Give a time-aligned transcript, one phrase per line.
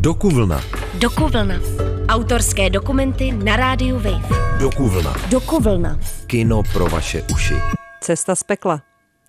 [0.00, 0.60] Dokuvlna.
[0.98, 1.54] Dokuvlna.
[2.08, 4.28] Autorské dokumenty na rádiu Wave.
[4.60, 5.14] Dokuvlna.
[5.30, 6.00] Dokuvlna.
[6.26, 7.54] Kino pro vaše uši.
[8.00, 8.82] Cesta z pekla.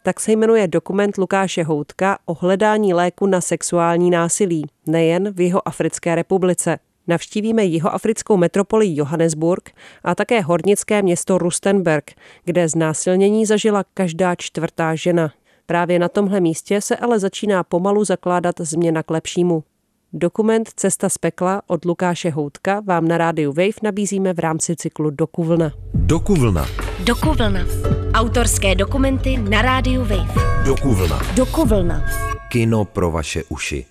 [0.03, 5.67] Tak se jmenuje dokument Lukáše Houtka o hledání léku na sexuální násilí, nejen v jeho
[5.67, 6.79] Africké republice.
[7.07, 9.71] Navštívíme jihoafrickou metropoli Johannesburg
[10.03, 12.11] a také hornické město Rustenberg,
[12.45, 15.31] kde znásilnění zažila každá čtvrtá žena.
[15.65, 19.63] Právě na tomhle místě se ale začíná pomalu zakládat změna k lepšímu.
[20.13, 25.09] Dokument Cesta z pekla od Lukáše Houtka vám na rádiu Wave nabízíme v rámci cyklu
[25.09, 25.71] Dokuvlna.
[25.93, 26.65] Dokuvlna.
[27.03, 27.59] Dokuvlna.
[28.13, 30.33] Autorské dokumenty na rádiu Wave.
[30.65, 31.19] Dokuvlna.
[31.35, 32.05] Dokuvlna.
[32.49, 33.85] Kino pro vaše uši.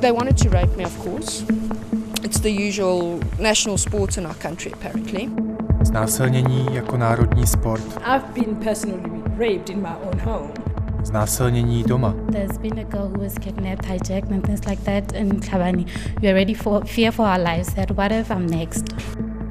[0.00, 1.44] They wanted to rape me, of course.
[2.24, 5.28] It's the usual national sport in our country, apparently.
[5.82, 7.82] Znásilnění jako národní sport.
[7.96, 10.52] I've been personally raped in my own home.
[11.04, 12.14] Znásilnění doma.
[12.32, 15.86] There's been a girl who was kidnapped, hijacked, and things like that in Klabani.
[16.22, 17.74] We are ready for fear for our lives.
[17.74, 18.86] That what if I'm next?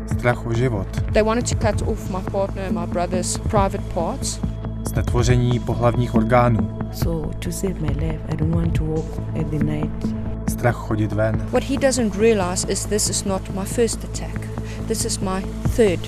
[0.08, 0.88] Strach o život.
[1.14, 4.39] They wanted to cut off my partner and my brother's private parts.
[4.83, 6.80] Znetvoření pohlavních orgánů.
[6.92, 9.05] So to save my life, I don't want to walk
[9.39, 10.05] at the night.
[10.50, 11.48] Strach chodit ven.
[11.52, 14.48] What he doesn't realize is this is not my first attack.
[14.88, 15.42] This is my
[15.75, 16.00] third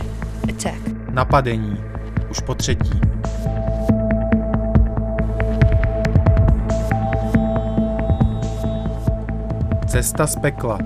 [0.49, 0.79] attack.
[1.11, 1.77] Napadení.
[2.31, 2.99] Už po třetí.
[9.93, 10.79] Cesta z pekla.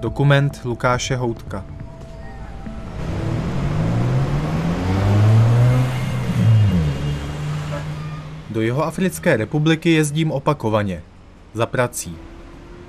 [0.00, 1.64] Dokument Lukáše Houtka.
[8.50, 11.02] Do jeho Africké republiky jezdím opakovaně.
[11.52, 12.16] Za prací.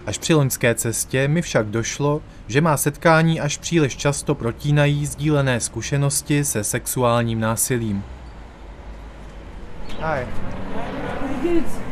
[0.05, 5.59] Až při loňské cestě mi však došlo, že má setkání až příliš často protínají sdílené
[5.59, 8.03] zkušenosti se sexuálním násilím.
[11.43, 11.84] Hi.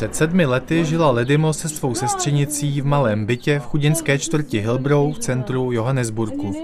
[0.00, 5.14] Před sedmi lety žila Ledimo se svou sestřenicí v malém bytě v chudinské čtvrti Hillbrow
[5.14, 6.54] v centru Johannesburgu.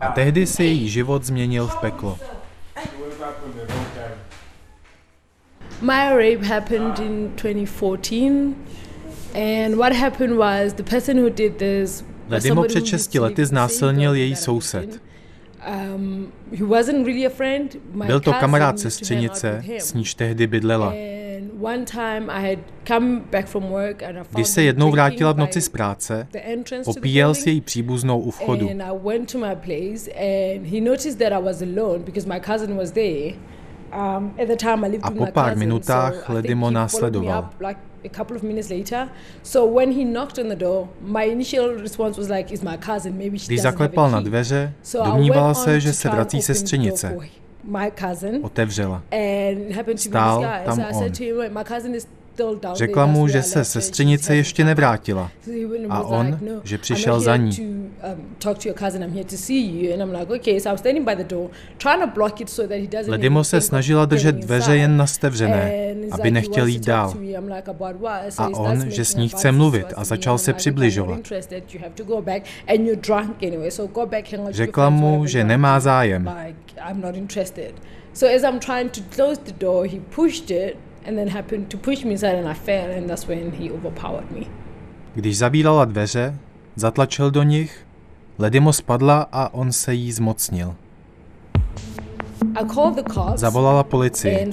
[0.00, 2.18] A tehdy si její život změnil v peklo.
[5.80, 8.56] My rape happened in 2014,
[9.34, 12.04] and what happened was the person who did this.
[12.28, 15.00] Ledimo před who šesti used to lety live znásilnil její soused.
[15.94, 16.32] Um,
[18.06, 20.94] Byl to kamarád sestřenice, s níž tehdy bydlela.
[21.60, 24.90] And one time I had come back from work and I found Když se jednou
[24.90, 26.28] vrátila v noci z práce,
[26.84, 28.70] popíjel s její příbuznou u vchodu.
[28.70, 32.40] And I went to my place and he noticed that I was alone because my
[32.40, 33.34] cousin was there.
[33.92, 37.50] Um, at the time I lived A po pár minutách Ledimo následoval.
[38.04, 39.08] a couple of minutes later.
[39.42, 43.16] So when he knocked on the door, my initial response was like, "Is my cousin?
[43.16, 44.72] Maybe she Když zaklepal na key." dveře,
[45.04, 47.16] domnívala se, že se vrací sestřenice.
[47.64, 49.02] My cousin, Otevřela.
[49.12, 50.74] and it happened to Stál be this guy.
[50.76, 50.94] so I on.
[50.94, 52.06] said to him, "My cousin is
[52.74, 55.30] Řekla mu, že se sestřenice ještě come back." nevrátila.
[55.88, 57.60] A on, no, že přišel za ní.
[57.60, 57.90] Um.
[63.06, 67.14] Ledimo se snažila držet dveře jen nastevřené, aby nechtěl jít dál.
[68.28, 71.20] So A on, že s ní chce mluvit a začal se like, "Okay, I'm přibližovat.
[74.50, 76.30] Řekla mu, že nemá to do." zájem.
[78.12, 81.76] So as I'm trying to close the door, he pushed it and then happened to
[81.76, 84.46] push me inside and I fell and that's when he overpowered me.
[85.14, 86.34] Když zavírala dveře,
[86.76, 87.86] zatlačil do nich,
[88.38, 90.76] Ledimo spadla a on se jí zmocnil.
[93.36, 94.52] Zavolala policii.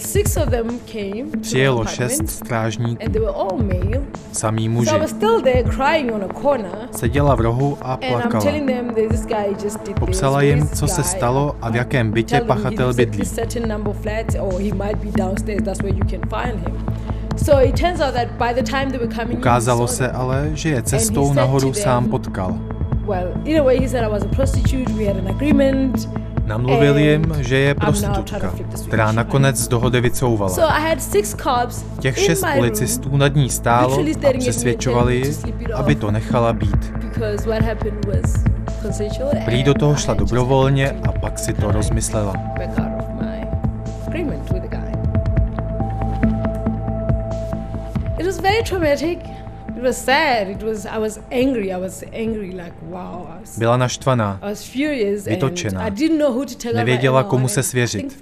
[1.42, 3.04] Přijelo šest strážníků,
[4.32, 4.90] samý muži.
[4.90, 8.44] I was still there crying on a corner Seděla v rohu a plakala.
[10.00, 13.24] Popsala jim, co se stalo a v jakém bytě pachatel bydlí.
[19.38, 22.58] Ukázalo se ale, že je cestou nahoru sám potkal.
[23.08, 26.10] Well, either way, he said I was a prostitute, we had an agreement.
[26.48, 28.54] Namluvil jim, že je prostitutka,
[28.88, 30.78] která nakonec z dohody vycouvala.
[32.00, 35.36] Těch šest policistů nad ní stálo a přesvědčovali ji,
[35.74, 36.94] aby to nechala být.
[39.46, 42.34] Prý do toho šla dobrovolně a pak si to rozmyslela.
[48.20, 49.37] It was very traumatic.
[49.78, 50.50] It was sad.
[50.50, 50.86] It was.
[50.86, 51.74] I was angry.
[51.74, 52.50] I was angry.
[52.50, 53.28] Like wow.
[53.30, 54.40] I was, Byla naštvaná.
[54.42, 55.26] I was furious.
[55.26, 55.82] Vytočená.
[55.82, 58.20] I didn't know who to tell Nevěděla, komu se svěřit.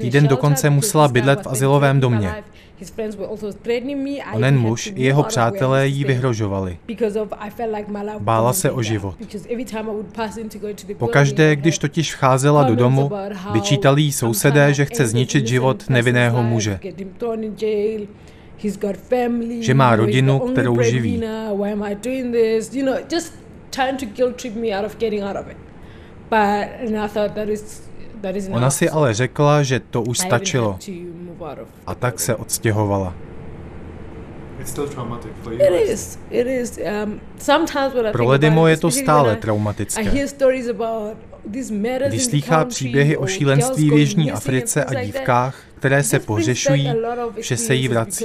[0.00, 1.46] Týden dokonce musela bydlet v
[1.94, 2.28] my domě.
[2.28, 2.48] life.
[2.76, 4.10] His friends were also threatening me.
[4.10, 6.78] I Onen muž i jeho přátelé jí vyhrožovali.
[8.18, 9.14] Bála se o život.
[10.98, 13.10] Pokaždé, když totiž vcházela do domu,
[13.52, 16.80] vyčítali jí sousedé, že chce zničit život nevinného muže.
[18.64, 19.62] He's got family.
[19.62, 21.18] Že má rodinu, kterou živí.
[21.18, 22.74] breadwinner, Why am I doing this?
[22.74, 23.34] You know, just
[23.70, 25.56] trying to guilt trip me out of getting out of it.
[26.30, 27.82] But and I thought that is
[28.20, 30.78] that is Ona si ale řekla, že to už stačilo
[31.86, 33.14] a tak se odstěhovala.
[34.60, 35.60] It's still traumatic for you.
[35.60, 36.18] It is.
[36.30, 36.78] It is.
[36.78, 40.02] Um, sometimes when I Pro Ledimo about je to stále traumatické.
[42.08, 46.30] Když slýchá příběhy o šílenství v Jižní Africe a dívkách, které se of
[47.36, 48.24] že se jí vrací.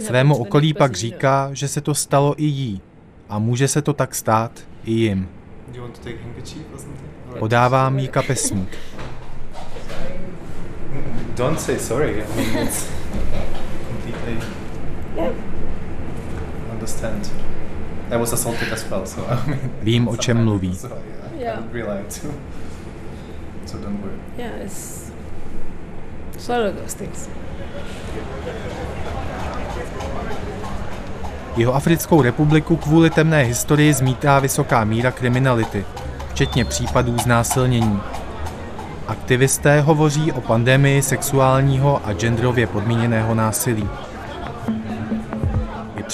[0.00, 2.80] Svému okolí pak říká, že se to stalo i jí
[3.28, 5.28] a může se to tak stát i jim.
[7.38, 8.68] Podávám jí kapesník.
[11.36, 12.22] Don't say sorry.
[12.22, 12.86] I mean, it's
[13.88, 14.38] completely
[16.72, 17.53] understand.
[19.82, 20.76] Vím, o čem mluví.
[20.76, 21.58] So, yeah, Yeah.
[21.58, 22.34] I don't rely to.
[23.66, 24.18] So don't worry.
[24.38, 25.10] Yeah, it's,
[26.34, 27.28] it's one of those things.
[31.56, 35.84] Jeho Africkou republiku kvůli temné historii zmítá vysoká míra kriminality,
[36.30, 38.00] včetně případů znásilnění.
[39.08, 43.88] Aktivisté hovoří o pandemii sexuálního a genderově podmíněného násilí.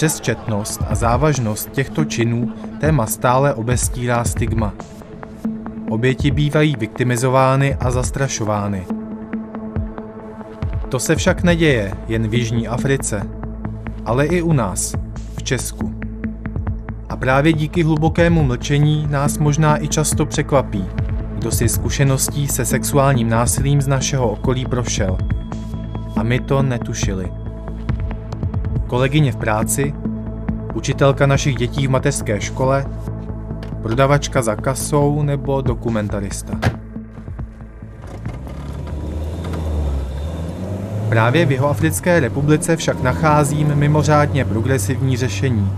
[0.01, 4.73] Přes četnost a závažnost těchto činů téma stále obestírá stigma.
[5.91, 8.87] Oběti bývají viktimizovány a zastrašovány.
[10.89, 13.23] To se však neděje jen v Jižní Africe,
[14.05, 14.95] ale i u nás,
[15.37, 15.95] v Česku.
[17.09, 20.85] A právě díky hlubokému mlčení nás možná i často překvapí,
[21.39, 25.19] kdo si zkušeností se sexuálním násilím z našeho okolí prošel.
[26.17, 27.40] A my to netušili.
[28.87, 29.95] Kolegyně v práci,
[30.75, 32.87] učitelka našich dětí v mateřské škole,
[33.83, 36.59] prodavačka za kasou nebo dokumentarista.
[41.09, 45.73] Právě v Jihoafrické republice však nacházím mimořádně progresivní řešení,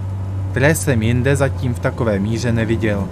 [0.50, 3.08] které jsem jinde zatím v takové míře neviděl.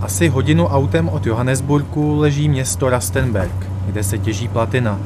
[0.00, 4.98] Asi hodinu autem od Johannesburgu leží město Rastenberg, kde se těží platina.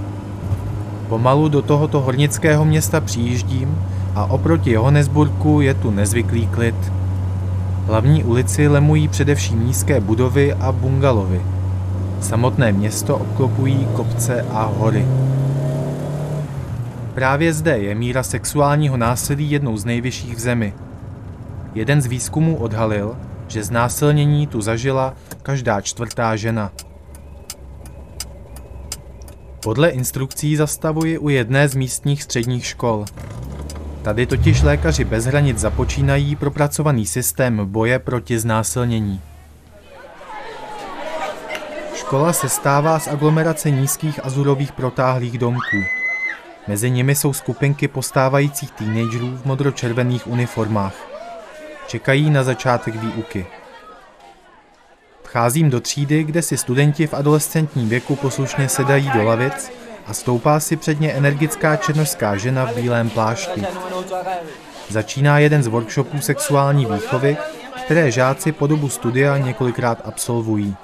[1.12, 6.92] Pomalu do tohoto hornického města přijíždím a oproti Johannesburgu je tu nezvyklý klid.
[7.86, 11.42] Hlavní ulici lemují především nízké budovy a bungalovy.
[12.20, 15.06] Samotné město obklopují kopce a hory.
[17.14, 20.74] Právě zde je míra sexuálního násilí jednou z nejvyšších v zemi.
[21.74, 23.16] Jeden z výzkumů odhalil,
[23.48, 26.70] že znásilnění tu zažila každá čtvrtá žena.
[29.62, 33.04] Podle instrukcí zastavuji u jedné z místních středních škol.
[34.02, 39.20] Tady totiž lékaři bez hranic započínají propracovaný systém boje proti znásilnění.
[41.94, 45.84] Škola se stává z aglomerace nízkých azurových protáhlých domků.
[46.68, 50.94] Mezi nimi jsou skupinky postávajících teenagerů v modročervených uniformách.
[51.86, 53.46] Čekají na začátek výuky.
[55.32, 59.72] Vcházím do třídy, kde si studenti v adolescentním věku poslušně sedají do lavic
[60.06, 63.62] a stoupá si před ně energická černožská žena v bílém plášti.
[64.88, 67.36] Začíná jeden z workshopů sexuální výchovy,
[67.84, 70.76] které žáci po dobu studia několikrát absolvují.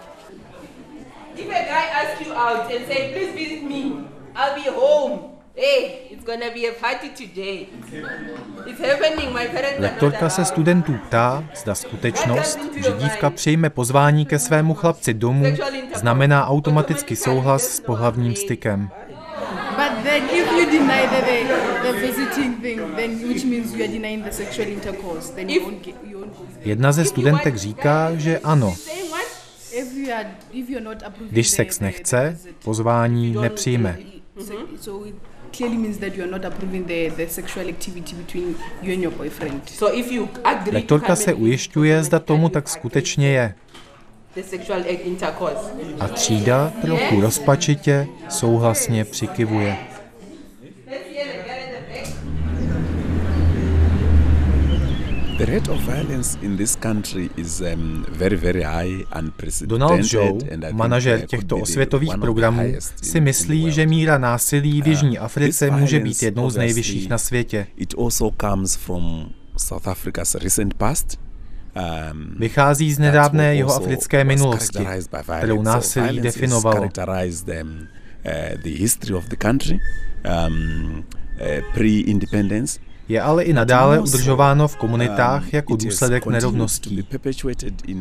[1.37, 3.83] If a guy asks you out and say, please visit me,
[4.35, 5.19] I'll be home.
[5.57, 5.91] Hey,
[6.29, 7.67] gonna be a party today.
[8.67, 13.71] It's happening, my parents are not Lektorka se studentů ptá, zda skutečnost, že dívka přijme
[13.71, 15.45] pozvání ke svému chlapci domů,
[15.95, 18.91] znamená automaticky souhlas s pohlavním stykem.
[19.77, 23.93] But then if you deny the, the, the visiting thing, then which means you are
[23.93, 26.45] denying the sexual intercourse, then you won't get, you won't go.
[26.65, 28.75] Jedna ze studentek říká, že ano,
[31.31, 33.99] když sex nechce, pozvání nepřijme.
[35.57, 39.13] Clearly means that you are not approving the, the sexual activity between you and your
[39.13, 39.69] boyfriend.
[39.69, 43.55] So if you agree to Lektorka se ujišťuje, zda tomu tak skutečně je.
[44.35, 45.71] the sexual intercourse.
[46.01, 49.77] A třída trochu rozpačitě souhlasně přikivuje.
[55.39, 59.81] The rate of violence in this country is um, very, very high, unprecedented.
[59.81, 60.39] Donald Joe,
[60.73, 65.71] manažer uh, could těchto osvětových programů, si myslí, že míra násilí v Jižní Uh, Africe
[65.71, 67.67] this může být jednou z nejvyšších na světě.
[67.77, 71.21] It also comes from South Africa's recent past.
[72.11, 74.87] Um, Vychází z nedávné also jihoafrické was minulosti,
[75.39, 76.77] kterou násilí definovalo.
[76.77, 79.79] characterized, uh, the history of the country
[80.25, 81.05] um,
[81.75, 82.81] pre-independence.
[83.09, 87.07] Je ale i nadále udržováno v komunitách jako důsledek nerovností.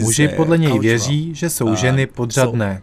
[0.00, 2.82] Muži podle něj věří, že jsou Uh, ženy podřadné.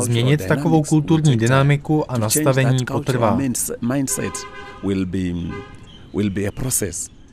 [0.00, 3.38] Změnit takovou kulturní dynamiku a nastavení potrvá.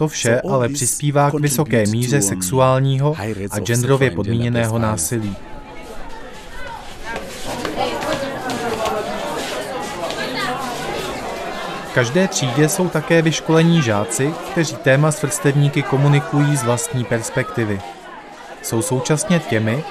[0.04, 3.16] To vše ale přispívá k vysoké míře um, sexuálního
[3.52, 5.36] a genderově podmíněného násilí.
[11.90, 17.82] V každé třídě jsou také vyškolení žáci, kteří téma s vrstevníky komunikují z vlastní perspektivy.
[18.62, 19.84] Jsou současně těmi,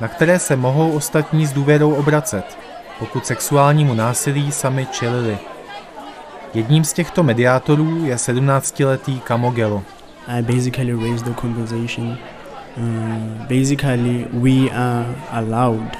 [0.00, 2.58] na které se mohou ostatní s důvěrou obracet,
[2.98, 5.38] pokud sexuálnímu násilí sami čelili.
[6.56, 9.82] Jedním z těchto mediátorů je 17-letý Kamogelo.
[10.26, 12.18] I basically raise the conversation.
[12.76, 15.96] Um, basically, we are allowed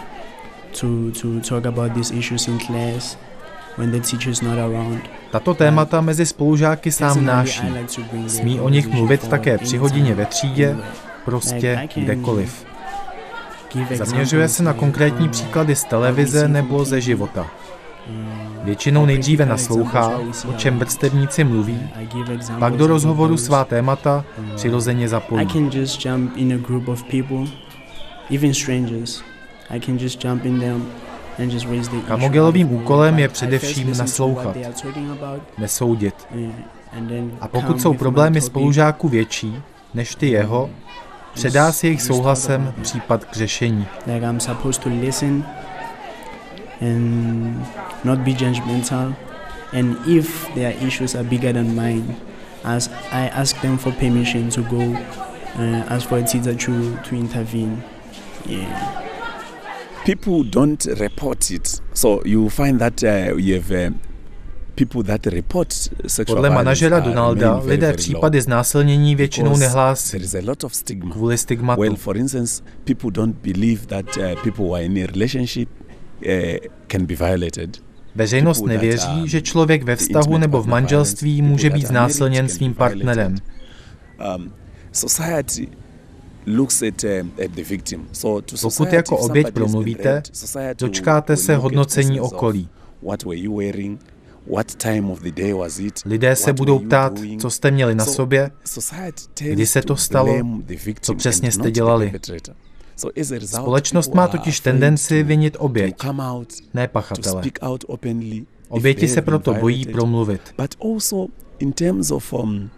[0.80, 3.18] to, to talk about these issues in class
[3.78, 5.00] when the teacher is not around.
[5.30, 7.72] Tato témata mezi spolužáky sám náší.
[8.26, 10.76] Smí o nich mluvit také při hodině ve třídě,
[11.24, 12.66] prostě kdekoliv.
[13.94, 17.46] Zaměřuje se na konkrétní příklady z televize nebo ze života.
[18.62, 21.80] Většinou nejdříve naslouchá, o čem vrstevníci mluví,
[22.58, 24.24] pak do rozhovoru svá témata
[24.56, 25.48] přirozeně I zapojí.
[32.06, 34.56] Kamogelovým úkolem je především naslouchat,
[35.58, 36.14] nesoudit.
[37.08, 39.62] then A pokud jsou problémy spolužáků větší
[39.94, 40.70] než ty jeho,
[41.34, 43.86] předá s jejich souhlasem případ k řešení.
[46.80, 47.56] And
[48.04, 49.14] not be judgmental.
[49.72, 52.16] And if their issues are bigger than mine,
[52.64, 54.80] as I ask them for permission to go
[55.58, 57.82] uh, ask for a teacher to, to intervene.
[58.46, 59.02] Yeah.
[60.04, 61.80] people don't report it.
[61.94, 63.90] So you find that uh, you have uh,
[64.76, 68.44] people that report sexual Podle violence manažera are Donalda remaining very, lidé very případy low.
[68.44, 71.10] znásilnění většinou Because nehlásí There is a lot of stigma.
[71.14, 71.80] kvůli stigmatu.
[71.80, 75.68] Well, for instance, people don't believe that uh, people who are in a relationship
[76.86, 77.82] can be violated.
[78.14, 83.34] Veřejnost nevěří, že člověk ve vztahu nebo v manželství může být znásilněn svým partnerem.
[84.36, 84.52] Um,
[84.92, 85.68] society
[86.46, 87.04] looks at,
[87.44, 88.08] at the victim.
[88.12, 90.22] So to Pokud jako oběť promluvíte,
[90.78, 92.68] dočkáte se hodnocení okolí.
[96.04, 98.50] Lidé se budou ptát, co jste měli na So sobě,
[99.38, 100.38] kdy se to stalo,
[101.00, 102.12] co přesně jste dělali.
[103.46, 105.96] Společnost má totiž tendenci vinit oběť,
[106.74, 107.42] ne pachatele.
[108.68, 110.40] Oběti se proto bojí promluvit.
[110.80, 112.70] Um.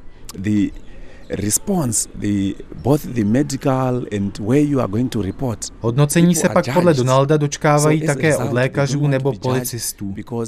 [5.80, 6.94] Hodnocení se pak podle.
[6.94, 10.14] Donalda dočkávají také od lékařů nebo policistů.
[10.30, 10.42] uh,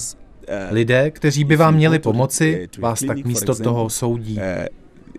[0.70, 4.36] Lidé, kteří by vám měli pomoci, uh, a vás tak místo toho soudí.
[4.36, 4.42] uh,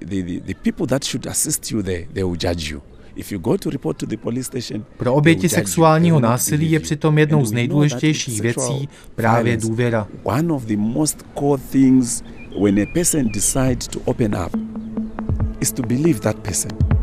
[0.10, 2.81] the, the, the people that should assist you there, they will judge you.
[4.98, 10.08] Pro oběti sexuálního násilí je přitom jednou z nejdůležitějších věcí právě důvěra.
[10.24, 12.24] One of the most core things
[12.62, 14.56] when a person decides to open up
[15.60, 17.00] is to believe that person.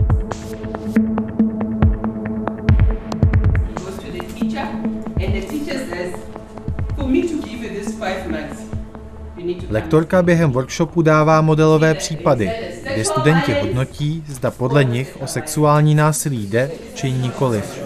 [9.71, 12.51] Lektorka během workshopu dává modelové případy,
[12.95, 17.81] kde studenti hodnotí, zda podle nich o sexuální násilí jde či nikoliv.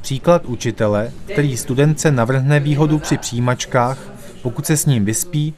[0.00, 3.98] Příklad učitele, který studentce navrhne výhodu při přijímačkách,
[4.42, 5.54] pokud se s ním vyspí,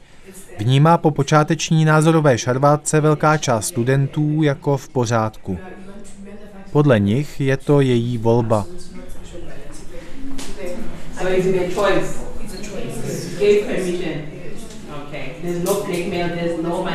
[0.59, 5.57] vnímá po počáteční názorové šarvátce velká část studentů jako v pořádku.
[6.71, 8.65] Podle nich je to její volba.
[11.23, 11.29] No
[16.63, 16.85] no.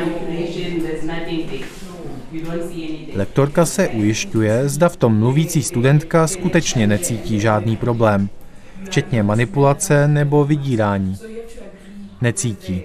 [3.15, 8.29] Lektorka se ujišťuje, zda v tom mluvící studentka skutečně necítí žádný problém,
[8.85, 11.17] včetně manipulace nebo vydírání.
[12.21, 12.83] Necítí.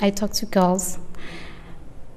[0.00, 0.98] I talk to girls.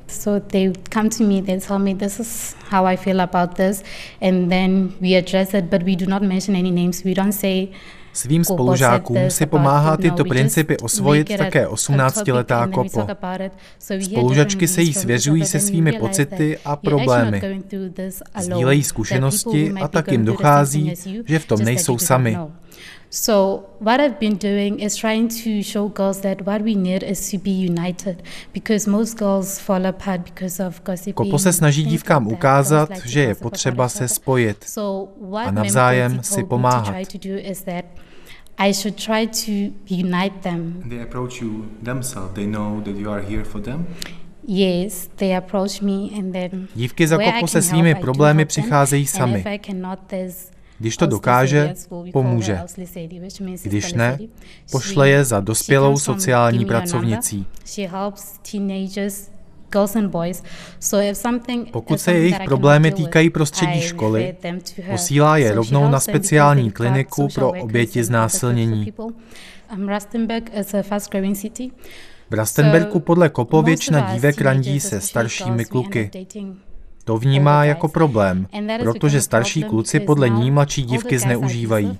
[0.08, 3.84] So they come to me, they tell me this is how I feel about this,
[4.22, 7.04] and then we address it, but we do not mention any names.
[7.04, 7.68] We don't say
[8.14, 9.92] Svým spolužákům si pomáhá.
[9.92, 14.04] No, tyto principy osvojit také a 18-letá topic and then we Kopo.
[14.04, 17.42] Spolužačky se jí svěřují se svými pocity a problémy.
[18.40, 20.94] Sdílejí zkušenosti a tak jim dochází,
[21.26, 22.38] že v tom nejsou sami.
[23.12, 27.32] So what I've been doing is trying to show girls that what we need is
[27.32, 28.22] to be united
[28.54, 31.14] because most girls fall apart because of gossiping.
[31.14, 32.40] Kopo se snaží things dívkám like that.
[32.40, 36.86] ukázat, že je potřeba se spojit So what a navzájem si pomáhat.
[36.96, 37.86] try to do is that
[38.58, 40.84] I should try to unite them.
[40.90, 42.34] They approach you themselves.
[42.34, 43.88] They know that you are here for them.
[44.48, 47.98] Yes, they approach me and then Dívky za where I kopo can se svými help,
[47.98, 48.64] I do problémy help them.
[48.64, 49.44] přicházejí sami.
[50.80, 51.74] Když to dokáže,
[52.14, 52.62] pomůže.
[53.64, 54.20] Když ne,
[54.72, 57.46] pošle je za dospělou sociální pracovnicí.
[61.72, 64.36] Pokud se jejich problémy týkají prostředí školy,
[64.92, 68.94] posílá je rovnou na speciální kliniku pro oběti znásilnění.
[72.30, 76.12] V Rastenberku podle Kopo most většina of us dívek randí se staršími kluky.
[77.10, 78.48] To vnímá jako problém,
[78.84, 81.98] protože starší kluci podle ní mladší dívky zneužívají.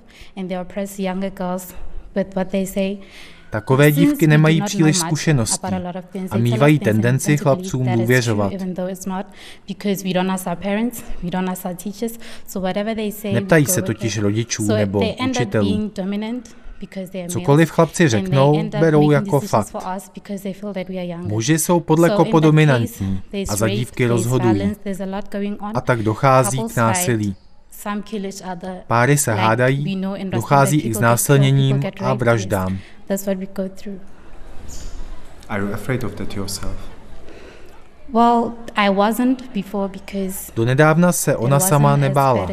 [3.50, 5.66] Takové dívky nemají příliš zkušeností
[6.30, 8.52] a mývají tendenci chlapcům důvěřovat.
[13.32, 15.90] Neptají se totiž rodičů nebo učitelů.
[17.28, 19.76] Cokoliv chlapci řeknou, berou jako fakt.
[21.16, 24.76] Muži jsou podle Kopo dominantní a za dívky rozhodují.
[25.74, 27.36] a tak dochází k násilí.
[28.86, 32.72] Páry se hádají, dochází i k znásilněním a vraždám.
[32.72, 32.80] yes.
[33.06, 34.00] That's what we go through.
[35.48, 36.76] Are you afraid of that yourself?
[38.12, 42.50] Well, I wasn't before because Donedávna se ona sama nebála.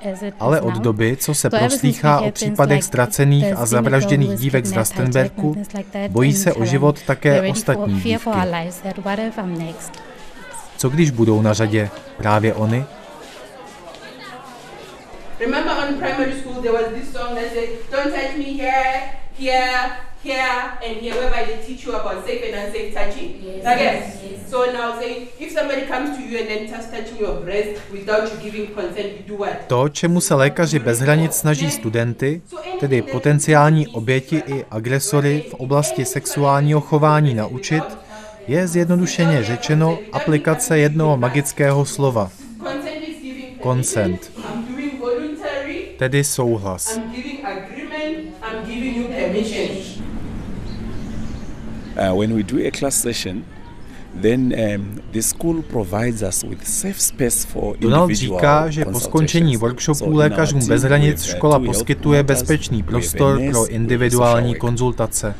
[0.00, 5.56] It Ale od doby, co se proslýchá o případech ztracených a zavražděných dívek z Rastenberku,
[6.08, 8.28] bojí se o život také ostatní dívky.
[10.76, 12.84] Co když budou na řadě právě oni?
[15.40, 19.92] Remember on primary school there was this song that said, "Don't touch me here, here,
[20.22, 23.30] here, and here," whereby they teach you about safe and unsafe touching.
[23.42, 24.04] Yes, I guess.
[24.22, 24.50] yes.
[24.50, 28.32] So now say, if somebody comes to you and then starts touching your breast without
[28.32, 29.66] you giving consent, you do what?
[29.66, 32.40] To, čemu se lékaři bez hranic snaží studenty,
[32.80, 37.84] tedy potenciální oběti i agresory v oblasti sexuálního chování naučit,
[38.46, 42.30] je zjednodušeně řečeno aplikace jednoho magického slova
[43.62, 44.30] Consent
[45.98, 46.96] tedy souhlas.
[46.96, 48.34] I'm giving agreement.
[48.42, 49.68] I'm giving you permission.
[51.98, 53.44] Uh, when we do a class session,
[54.22, 59.00] then um, the school provides us with safe space for Donald individual říká, že po
[59.00, 65.34] skončení workshopu lékařům bez hranic škola poskytuje bezpečný prostor pro individuální konzultace.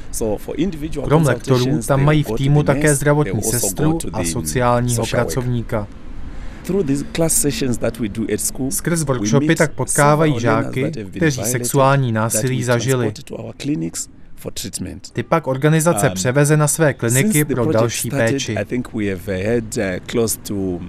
[1.05, 5.87] Krom lektorů tam mají v týmu také zdravotní sestru a sociálního pracovníka.
[8.71, 13.13] Skrz workshopy tak potkávají žáky, kteří sexuální násilí zažili.
[15.13, 18.53] Ty pak organizace Um, převeze na své kliniky pro další péči.
[18.53, 20.81] I think we have had close to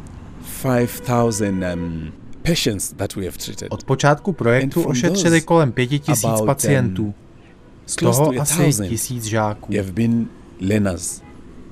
[0.61, 3.67] 5,000 patients that we have treated.
[3.71, 7.13] Od počátku projektu ošetřili kolem pěti tisíc um, pacientů.
[7.85, 9.73] Z toho asi tisíc žáků.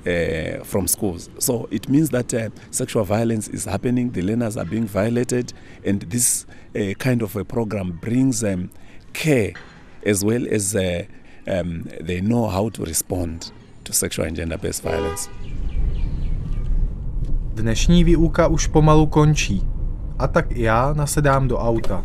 [0.07, 1.29] uh, from schools.
[1.39, 5.53] So it means that uh, sexual violence is happening, the learners are being violated,
[5.85, 8.69] and this uh, kind of a program brings um,
[9.13, 9.53] care
[10.05, 11.03] as well as uh,
[11.47, 15.29] um, they know how to respond to sexual and gender based violence.
[17.53, 19.63] Dnešní výuka už pomalu končí.
[20.19, 22.03] A tak i já nasedám do auta.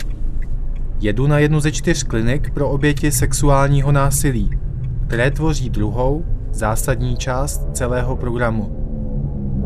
[1.01, 4.51] Jedu na jednu ze čtyř klinik pro oběti sexuálního násilí,
[5.07, 8.79] které tvoří druhou, zásadní část celého programu.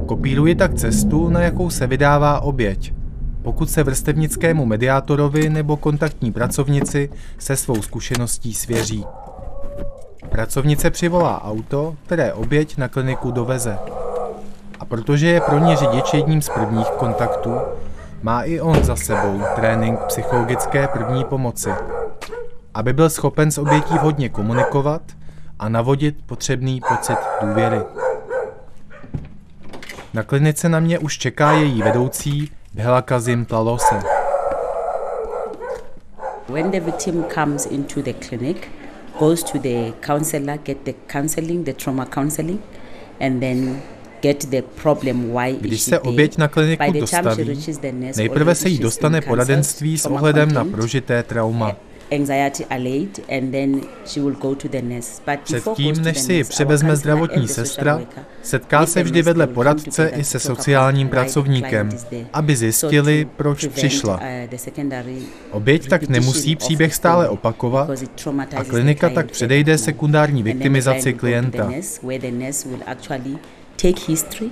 [0.07, 2.95] Kopíruji tak cestu, na jakou se vydává oběť,
[3.43, 9.05] pokud se vrstevnickému mediátorovi nebo kontaktní pracovnici se svou zkušeností svěří.
[10.37, 13.79] Pracovnice přivolá auto, které oběť na kliniku doveze.
[14.81, 17.59] A protože je pro ně řidič jedním z prvních kontaktů,
[18.23, 21.71] má i on za sebou trénink psychologické první pomoci,
[22.75, 25.03] aby byl schopen s obětí vhodně komunikovat
[25.59, 27.81] a navodit potřebný pocit důvěry.
[30.15, 34.03] Na klinice na mě už čeká její vedoucí Bhela Kazim Talose.
[36.49, 38.57] When the victim comes into the clinic,
[39.19, 42.59] goes to the counselor, get the counseling, the trauma counseling,
[43.21, 43.83] and then
[44.23, 47.59] get the problem why is Když se oběť na kliniku dostaví,
[48.17, 51.77] nejprve se jí dostane poradenství s ohledem na prožité trauma.
[52.13, 55.23] Anxiety allayed, and then she will go to the nurse.
[55.27, 58.01] But before Předtím, než the si ji převezme zdravotní sestra,
[58.43, 61.91] setká se vždy vedle poradce i se sociálním pracovníkem,
[62.33, 64.21] aby zjistili, proč přišla.
[64.51, 65.17] uh, secondary
[65.51, 67.91] Oběť tak nemusí příběh stále opakovat
[68.57, 71.73] a klinika tak předejde sekundární viktimizaci klienta.
[73.77, 74.51] take history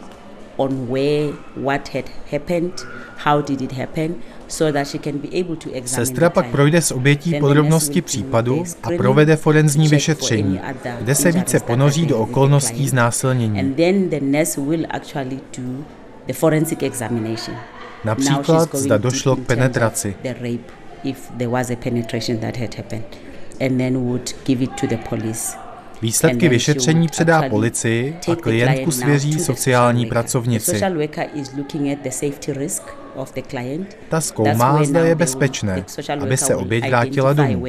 [0.57, 2.73] on where what had happened,
[3.17, 4.15] how did it happen,
[4.49, 8.65] so that she can be able to examine Sestra pak projde s obětí podrobnosti případu
[8.83, 10.61] a provede forenzní vyšetření,
[11.01, 13.61] kde se více ponoří do okolností znásilnění.
[13.61, 15.85] And then the nurse will actually do
[16.27, 17.57] the forensic examination.
[18.05, 20.15] Now she's Například, zda došlo k penetraci.
[20.23, 20.73] The rape,
[21.05, 23.05] if there was a penetration that had happened,
[23.61, 25.64] and then would give it to the police.
[26.05, 30.81] Výsledky vyšetření předá policii a klientku svěří sociální pracovnici.
[34.09, 35.85] Ta zkoumá, zda je bezpečné,
[36.21, 37.65] aby se oběť vrátila domů.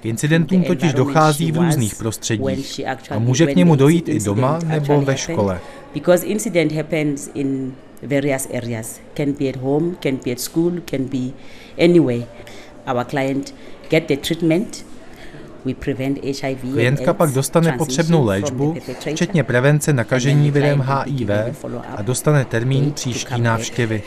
[0.00, 2.80] K incidentům totiž dochází v různých prostředích
[3.10, 5.60] a může k němu dojít i doma nebo ve škole.
[5.94, 9.00] Because incident happens in various areas.
[9.14, 11.32] Can be at home, can be at school, can be
[11.84, 12.26] anywhere.
[12.86, 13.54] Our client
[13.90, 14.84] get the treatment.
[14.84, 15.55] We prevent HIV and
[16.72, 18.76] Klientka pak dostane potřebnou léčbu,
[19.12, 21.30] včetně prevence nakažení virem HIV
[21.96, 24.02] a dostane termín příští návštěvy.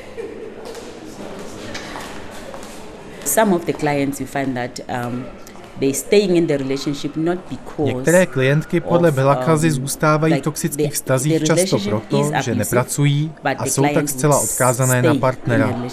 [3.26, 5.26] Some of the clients you find that um,
[7.80, 13.84] Některé klientky podle Belakazy um, zůstávají v toxických vztazích často proto, že nepracují a jsou
[13.94, 15.84] tak zcela odkázané na partnera.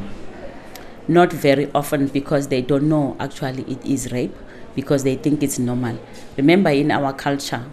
[1.08, 4.34] Not very often because they don't know actually it is rape
[4.74, 5.98] because they think it's normal.
[6.36, 7.64] Remember in our culture.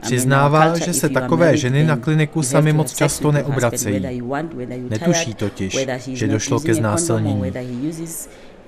[0.00, 2.04] I mean, our Přiznává, culture, že if se you are takové married, ženy na then
[2.04, 3.94] kliniku you have sami to moc have sex často with your husband, neobracejí.
[3.94, 6.86] whether you want, whether you're Netuší tired, totiž, whether he's že not došlo ke using
[6.86, 7.52] a condom or znásilnění.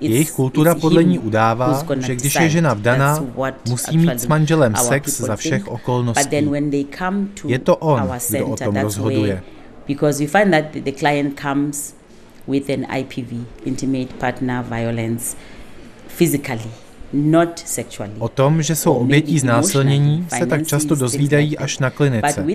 [0.01, 3.23] Jejich kultura podle ní udává, že když je žena vdaná,
[3.69, 6.37] musí mít s manželem sex za všech okolností.
[7.47, 9.33] Je to on, kdo o tom rozhoduje.
[9.33, 9.43] where,
[9.87, 11.95] because you find that the client comes
[12.47, 15.37] with an IPV, intimate partner violence,
[16.07, 16.71] physically,
[17.13, 18.13] not sexually.
[18.19, 22.45] O tom, že jsou obětí znásilnění, se tak často dozvídají až na klinice,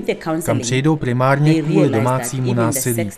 [0.44, 3.10] kam přijdou primárně kvůli domácímu násilí.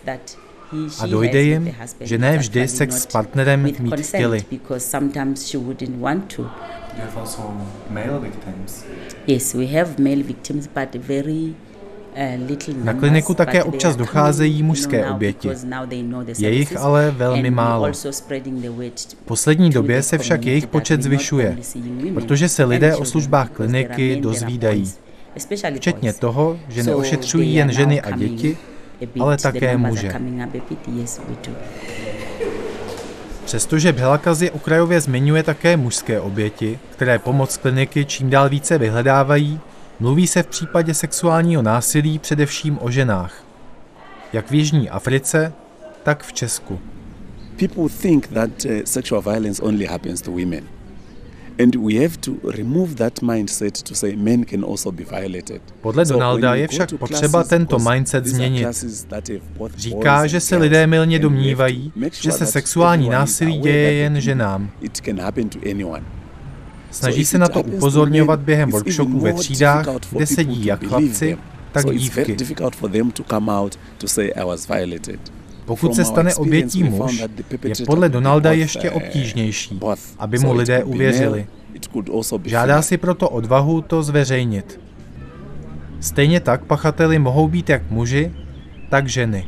[0.98, 4.44] A dojde jim, že ne vždy sex s partnerem mít chtěli.
[4.50, 6.42] Because sometimes she wouldn't want to.
[6.42, 7.42] You have also
[7.90, 8.84] male victims.
[9.26, 11.54] Yes, we have male victims, but very
[12.48, 15.50] little Na kliniku také občas docházejí mužské oběti.
[16.38, 17.92] Je jich ale velmi málo.
[17.92, 21.58] V poslední době se však jejich počet zvyšuje,
[22.14, 24.92] protože se lidé o službách kliniky dozvídají.
[25.76, 28.56] Včetně toho, že neošetřují jen ženy a děti,
[29.20, 30.12] ale také muže.
[33.44, 39.60] Přestože Bhelakazy okrajově zmiňuje také mužské oběti, které pomoc kliniky čím dál více vyhledávají,
[40.00, 43.44] mluví se v případě sexuálního násilí především o ženách.
[44.32, 45.52] Jak v Jižní Africe,
[46.02, 46.80] tak v Česku.
[47.56, 50.77] People think that uh, sexual violence only happens to women.
[55.80, 58.66] Podle Donalda je však potřeba tento mindset změnit.
[59.76, 61.92] Říká, že se lidé to domnívají,
[62.22, 64.70] že se sexuální násilí děje jen ženám.
[66.90, 71.38] Snaží se na to upozorňovat během workshopů ve třídách, kde sedí jak chlapci,
[71.72, 72.36] tak dívky.
[75.68, 77.24] Pokud se stane obětí muž,
[77.64, 79.80] je podle Donalda ještě obtížnější,
[80.18, 81.46] aby mu lidé uvěřili.
[82.44, 84.80] Žádá si proto odvahu to zveřejnit.
[86.00, 88.32] Stejně tak pachateli mohou být jak muži,
[88.90, 89.44] tak ženy.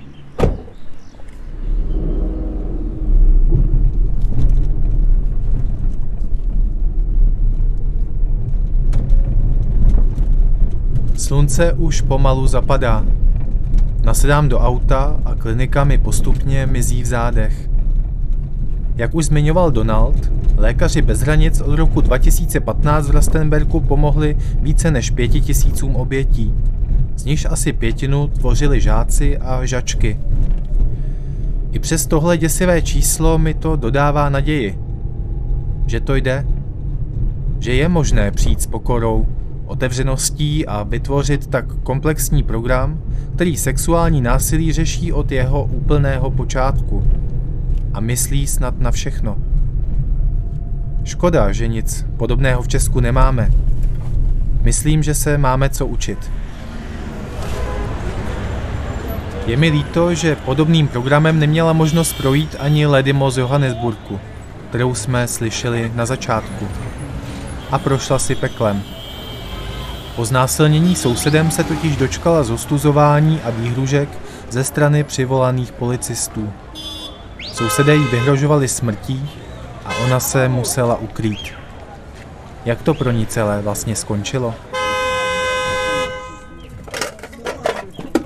[11.16, 13.19] Slunce už pomalu zapadá.
[14.02, 17.70] Nasedám do auta a klinika mi postupně mizí v zádech.
[18.96, 25.10] Jak už zmiňoval Donald, lékaři bez hranic od roku 2015 v Rastenbergu pomohli více než
[25.10, 26.54] pěti tisícům obětí.
[27.16, 30.18] Z nichž asi pětinu tvořili žáci a žačky.
[31.72, 34.78] I přes tohle děsivé číslo mi to dodává naději.
[35.86, 36.46] Že to jde.
[37.58, 39.26] Že je možné přijít s pokorou,
[39.70, 43.02] otevřeností a vytvořit tak komplexní program,
[43.34, 47.04] který sexuální násilí řeší od jeho úplného počátku
[47.94, 49.36] a myslí snad na všechno.
[51.04, 53.50] Škoda, že nic podobného v Česku nemáme.
[54.62, 56.30] Myslím, že se máme co učit.
[59.46, 64.20] Je mi líto, že podobným programem neměla možnost projít ani Ledimo z Johannesburgu,
[64.68, 66.68] kterou jsme slyšeli na začátku.
[67.70, 68.82] A prošla si peklem.
[70.16, 74.08] Po znásilnění sousedem se totiž dočkala zostuzování a výhružek,
[74.50, 76.52] ze strany přivolaných policistů.
[77.52, 79.30] Sousedé jí vyhrožovali smrtí
[79.84, 81.54] a ona se musela ukrýt.
[82.64, 84.54] Jak to pro ní celé vlastně skončilo?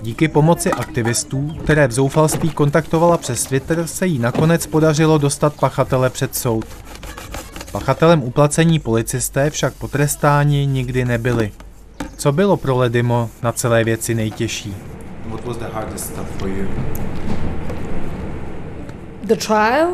[0.02, 6.10] Díky pomoci aktivistů, které v zoufalství kontaktovala přes Twitter, se jí nakonec podařilo dostat pachatele
[6.10, 6.64] před soud.
[7.72, 11.52] Pachatelem uplacení policisté však potrestáni nikdy nebyli.
[12.24, 14.74] Co bylo pro Ledimo na celé věci nejtěžší?
[15.26, 16.66] What was the hardest stuff for you?
[19.22, 19.88] The trial,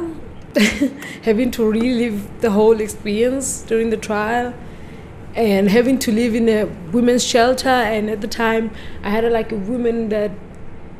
[1.26, 4.52] having to relive the whole experience during the trial,
[5.36, 7.98] and having to live in a women's shelter.
[7.98, 8.70] And at the time,
[9.02, 10.30] I had a, like a woman that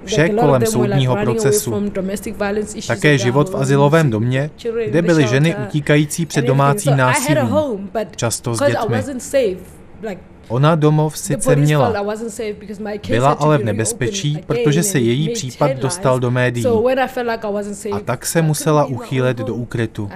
[0.05, 1.91] Vše kolem soudního procesu.
[2.87, 4.51] Také život v asilovém domě,
[4.87, 9.05] kde byly ženy utíkající před domácím násilím, často s dětmi.
[10.51, 11.95] Ona domov sice měla,
[13.09, 16.67] byla ale v nebezpečí, protože se její případ dostal do médií
[17.93, 20.11] a tak se musela uchýlet do úkrytu.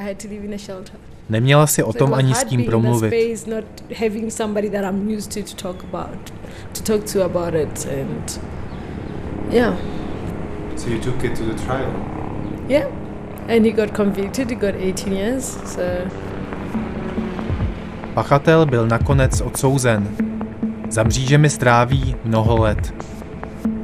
[1.28, 3.14] Neměla si o tom ani s tím promluvit.
[9.50, 9.74] Yeah.
[10.76, 11.92] So you took it to the trial?
[12.68, 12.88] Yeah.
[13.48, 15.82] And he got convicted, he got 18 years, so...
[18.14, 20.08] Pachatel byl nakonec odsouzen.
[20.90, 22.94] Za mřížemi stráví mnoho let.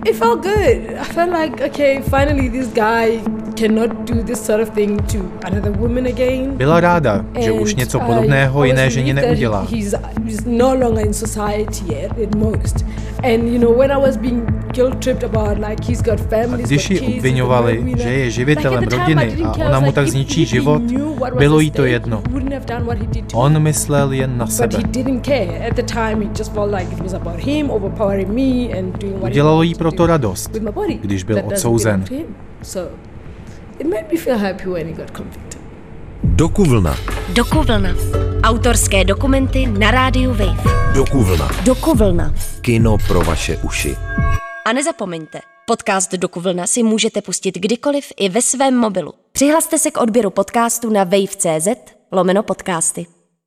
[0.04, 0.90] It felt good.
[1.00, 3.20] I felt like, okay, finally this guy
[3.60, 6.56] cannot do this sort of thing to another woman again.
[6.56, 9.66] Byla ráda, že už něco podobného jiné ženě neudělá.
[9.70, 9.94] He's,
[10.24, 12.84] he's no longer in society yet, at most.
[13.22, 16.90] And you know, when I was being guilt tripped about like he's got families, Když
[16.90, 20.82] ji obvinovali, že je živitelem rodiny a ona mu tak zničí život,
[21.38, 22.22] bylo jí to jedno.
[23.34, 24.78] On myslel jen na sebe.
[29.20, 30.50] Udělalo jí proto radost,
[31.00, 32.04] když byl odsouzen.
[36.24, 36.96] Dokuvlna.
[37.28, 37.88] Dokuvlna.
[38.42, 40.62] Autorské dokumenty na rádiu Wave.
[40.94, 41.48] Dokuvlna.
[41.64, 42.34] Dokuvlna.
[42.60, 43.96] Kino pro vaše uši.
[44.66, 49.12] A nezapomeňte, podcast Dokuvlna si můžete pustit kdykoliv i ve svém mobilu.
[49.32, 51.68] Přihlaste se k odběru podcastu na wave.cz
[52.12, 53.06] lomeno podcasty.